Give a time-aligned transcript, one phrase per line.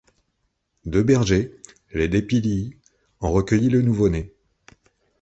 [0.87, 1.55] Deux bergers,
[1.93, 2.75] les Depidii,
[3.19, 4.33] ont recueilli le nouveau-né.